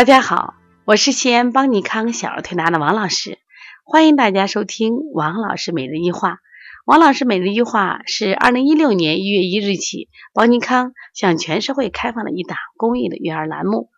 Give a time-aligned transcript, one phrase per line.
[0.00, 0.54] 大家好，
[0.86, 3.38] 我是西安邦尼康小儿推拿的王老师，
[3.84, 6.38] 欢迎大家收听王老师每日一话。
[6.86, 13.90] 王老师每日一话是二零一六年一月一日起，邦尼康向全社会开放的一档公益的育儿栏目。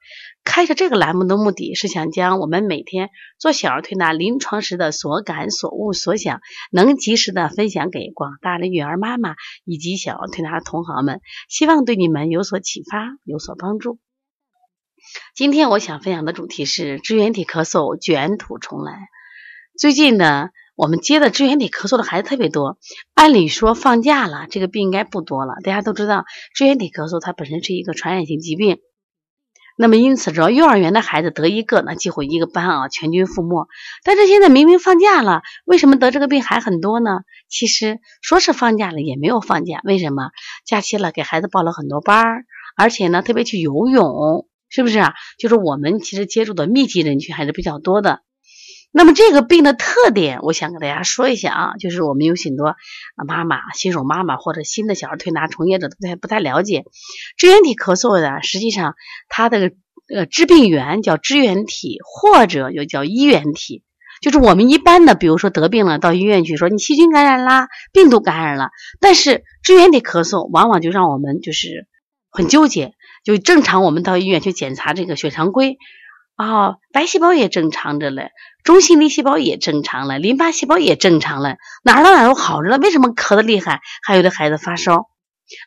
[0.42, 6.40] 开设这个栏目的目的是想将我们每天做小儿推拿临床时的所感、所悟、所想，
[6.72, 14.00] 能及时的分享给广大的育儿妈妈以及小儿推拿的同行们，希望对你们有所启发，有所帮助。
[15.34, 19.08] 今天我想分享的主题是支原体咳嗽卷土重来。
[19.78, 22.78] 最近呢，我们接的支原体咳嗽的孩子特别多。
[23.14, 25.54] 按理说放假了，这个病应该不多了。
[25.64, 26.24] 大家都知道，
[26.54, 28.78] 支原体咳嗽它本身是一个传染性疾病。
[29.76, 33.66] 那么因此，只要幼儿园的孩子得一个，那几乎一个班啊全军覆没。
[34.04, 37.20] 但是现在明明放假了，为什么得这个病还很多呢？
[37.48, 39.80] 其实说是放假了，也没有放假。
[39.84, 40.30] 为什么？
[40.66, 42.44] 假期了，给孩子报了很多班儿，
[42.76, 44.46] 而且呢，特别去游泳。
[44.72, 45.12] 是不是啊？
[45.38, 48.22] 就是我们其实接触的密集人群还是比较多的。
[48.94, 52.74] 那么这个病的特点，我想给大家说一下啊，就是我们有很多
[53.26, 56.84] 妈妈、新手妈妈或者新的小儿推拿从业者不太不太了解，
[57.36, 58.94] 支原体咳嗽的，实际上
[59.28, 59.72] 它的
[60.14, 63.82] 呃致病源叫支原体，或者又叫衣原体。
[64.20, 68.70] 就是我们一般的，比如说得病了，到医院去说你细菌感染啦，病毒感染了，
[69.00, 71.88] 但是支原体咳嗽往往就让我们就是
[72.30, 72.92] 很纠结。
[73.24, 75.78] 就正常，我们到医院去检查这个血常规，
[76.34, 78.30] 啊，白细胞也正常着嘞，
[78.64, 83.80] 中性粒细胞也正常了，淋巴细胞也正常了，哪儿到哪哪都好着了，为什么咳得厉害？
[84.02, 85.06] 还有的孩子发烧，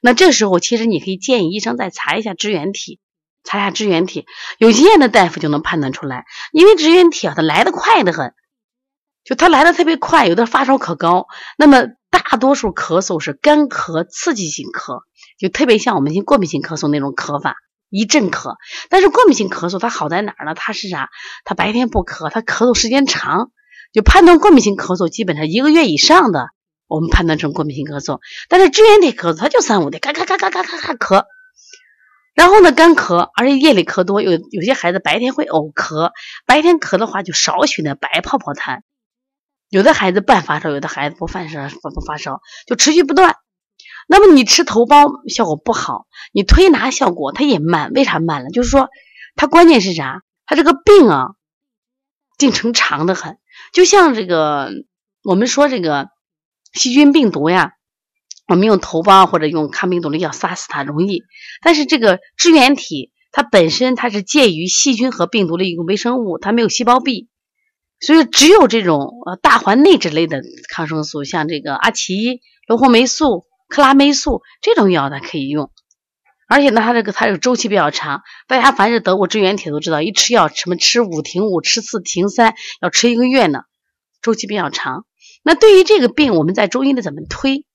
[0.02, 3.00] 那这时候其实你可以建议医生再查一下支原体，
[3.44, 4.26] 查一下支原体，
[4.58, 8.34] 有经验的大夫就能判断出来，因为支原体啊，它来的快得很，
[9.24, 15.00] 就它来的特别快，有的发烧可高，那么大多数咳嗽是干咳、刺激性咳。
[15.38, 17.56] 就特别像我们些过敏性咳嗽那种咳法，
[17.90, 18.56] 一阵咳。
[18.90, 20.54] 但是过敏性咳嗽它好在哪儿呢？
[20.56, 21.10] 它是啥？
[21.44, 23.52] 它白天不咳，它咳嗽时间长。
[23.94, 26.50] 就判断过敏性咳嗽，基本上一个月以上的，
[26.88, 28.20] 我们判断成过敏性咳嗽。
[28.50, 31.24] 但是支原体咳嗽，它就三五天，咔咔咔咔咔咔咔咳。
[32.34, 36.12] 然后呢，干咳，而且夜里咳多，有有些孩子白天会呕咳，
[36.46, 38.82] 白天咳的话就少许的白泡泡痰。
[39.70, 43.38] 有的孩子半发烧，有的孩子不发烧不不发烧，就持续不断。
[44.08, 48.50] 那么你吃头孢效果不好，你推拿效果它也慢，为啥慢了？
[48.50, 48.90] 就是说
[49.36, 50.22] 它关键是啥？
[50.46, 51.30] 它这个病啊
[52.38, 53.40] 进程长得很，
[53.74, 54.70] 就像这个
[55.24, 56.10] 我们说这个
[56.72, 57.72] 细菌病毒呀，
[58.48, 61.24] 我们用头孢或者用抗病毒的药杀死它容易，
[61.64, 67.28] 但是这个支原体它本身它是介于细菌和病毒的一个微生物，它没有细胞壁，
[68.00, 73.46] 所以只有这种呃大环内酯类的抗生素，像这个阿奇、罗红霉素。
[73.68, 75.72] 克拉霉素这种药它可以用，
[76.48, 78.22] 而且呢，它这个它这个周期比较长。
[78.48, 83.64] 大家凡是得过支原体都知道，一吃药什么吃五停五，吃四停三，要吃一个月呢，
[84.22, 85.06] 周期比较长。
[85.44, 87.66] 那对于这个病，我们在中医的怎么推？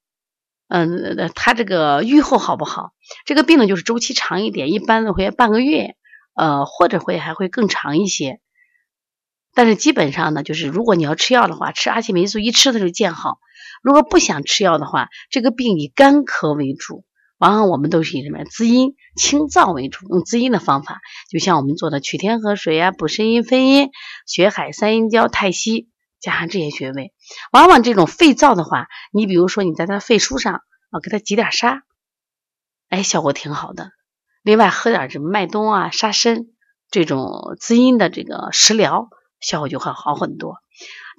[0.69, 2.93] 嗯，它这个愈后好不好？
[3.25, 5.97] 这个病呢，就是周期长一点，一般的会半个月，
[6.35, 8.41] 呃，或者会还会更长一些。
[9.53, 13.41] 但是基本上呢，就是如果你要吃药的话，吃阿奇霉素一吃它就见好。
[13.81, 17.05] 如果不想吃药的话，这个病以干咳为主，
[17.39, 23.91] 往往我们都是以什么滋阴清燥为主，用滋阴的方法，就像我们做的取天河水啊，补肾阴分阴，
[24.27, 25.89] 血海三阴交太溪，
[26.21, 27.15] 加上这些穴位，
[27.53, 30.61] 往往这种肺燥的话，你比如说你在他肺腧上
[30.91, 31.83] 啊，给他挤点沙，
[32.91, 33.93] 哎，效果挺好的。
[34.43, 36.47] 另外喝点什么麦冬啊、沙参
[36.91, 39.09] 这种滋阴的这个食疗，
[39.41, 40.57] 效果就会好很多。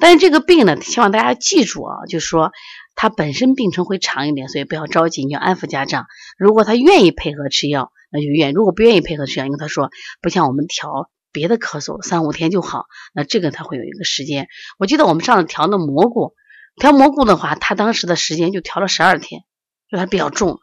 [0.02, 2.52] 但是这个病呢，希望大家记住啊，就是说
[2.96, 6.08] 它本身病程会长一点，所以不要着急，你要安抚家长。
[6.40, 14.48] 如果他愿意配合吃药，那就愿；如果不愿意配合吃药，因为他说不像我们调别的咳嗽三五天就好，那这个他会有一个时间。
[14.80, 16.34] 我记得我们上次调那蘑菇，
[16.78, 19.44] 调蘑菇的话，他当时的时间就调了十二天，
[19.88, 20.60] 就他比较重，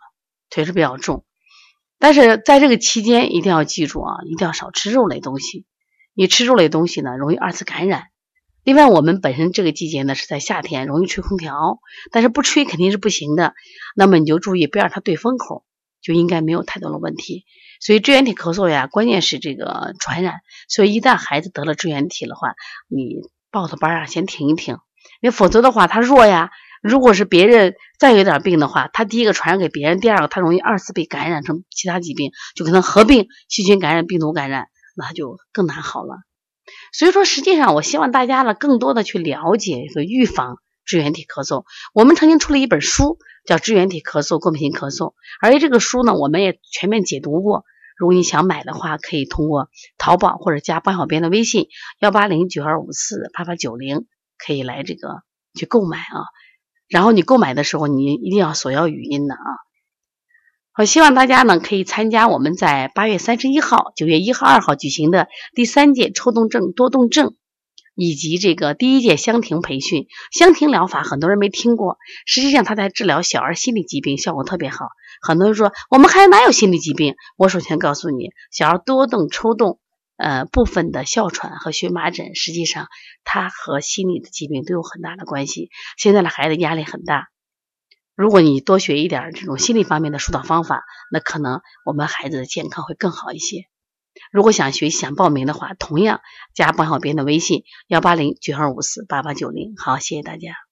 [0.51, 1.25] 腿是比较重。
[2.01, 5.65] 但是在这个期间一定要记住啊，一定要少吃肉类东西。
[6.13, 8.09] 你吃肉类东西呢，容易二次感染。
[8.69, 11.79] 另外，我们本身这个季节呢是在夏天，容易吹空调，
[12.13, 13.55] 但是不吹肯定是不行的。
[13.97, 15.65] 那么你就注意别让它对风口，
[16.03, 17.47] 就应该没有太多的问题。
[17.81, 20.41] 所以支原体咳嗽呀，关键是这个传染。
[20.69, 22.57] 所以一旦孩子得了支原体的话，
[22.89, 23.15] 你
[23.51, 24.75] 报的班啊先停一停，
[25.23, 26.51] 因为否则的话他弱呀。
[26.83, 36.19] 如果是别人再有点病的话，他第一个传染给别人，第二个他容易二次被感染成其他疾病，就可能合并细菌感染、病毒感染，那就更难好了。
[36.93, 41.65] 所以说，实际上我希望大家呢，更多的去了解和预防支原体咳嗽。
[41.95, 45.11] 我们曾经出了一本书，叫《支原体咳嗽过敏性咳嗽》，
[45.41, 47.65] 而且这个书呢，我们也全面解读过。
[47.97, 51.67] 如果你想买的话，可以通过淘宝或者加帮小编的微信
[51.99, 54.07] 幺八零九二五四八八九零，
[54.39, 55.23] 可以来这个
[55.59, 56.31] 去购买啊。
[56.89, 59.68] 然后你购买的时候，你一定要索要语音的啊。
[60.79, 67.35] 我希望大家呢可以参加我们在八月三十一号、九月一号、二号举行的第三届抽动症多动症。
[67.97, 74.87] 以及这个第一届香婷培训，香婷疗法很多人没听过，实际上它在治疗小儿心理疾病效果特别好。
[75.21, 77.17] 很多人说我们孩子哪有心理疾病？
[77.37, 79.81] 我首先告诉你，小儿多动、抽动，
[80.17, 82.87] 呃，部分的哮喘和荨麻疹，实际上
[83.25, 85.71] 它和心理的疾病都有很大的关系。
[85.97, 87.27] 现在的孩子压力很大，
[88.19, 90.83] 如果你多学一点这种心理方面的疏导方法，
[91.13, 93.67] 那可能我们孩子的健康会更好一些。
[94.33, 96.21] 如果想学、想报名的话，同样
[96.53, 99.77] 加帮小编的微信幺八零九二五四八八九零。
[99.77, 100.68] 好，谢谢大家。